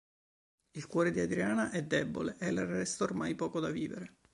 Il 0.71 0.87
cuore 0.87 1.11
di 1.11 1.19
Adriana 1.19 1.69
è 1.69 1.83
debole 1.83 2.35
e 2.39 2.49
le 2.51 2.65
resta 2.65 3.03
ormai 3.03 3.35
poco 3.35 3.59
da 3.59 3.69
vivere. 3.69 4.15